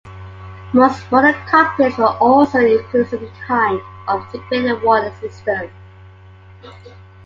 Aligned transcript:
Most 0.73 1.11
modern 1.11 1.35
cockpits 1.45 1.95
will 1.99 2.17
also 2.19 2.57
include 2.57 3.07
some 3.09 3.31
kind 3.45 3.79
of 4.07 4.25
integrated 4.33 4.81
warning 4.81 5.13
system. 5.19 5.69